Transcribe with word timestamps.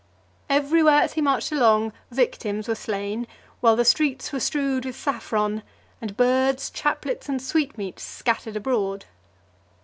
Everywhere 0.49 1.03
as 1.03 1.13
he 1.13 1.21
marched 1.21 1.51
along, 1.51 1.93
victims 2.09 2.67
were 2.67 2.73
slain, 2.73 3.27
whilst 3.61 3.77
the 3.77 3.85
streets 3.85 4.33
were 4.33 4.39
strewed 4.39 4.83
with 4.83 4.95
saffron, 4.95 5.61
and 6.01 6.17
birds, 6.17 6.71
chaplets, 6.71 7.29
and 7.29 7.39
sweetmeats 7.39 8.01
scattered 8.01 8.55
abroad. 8.55 9.05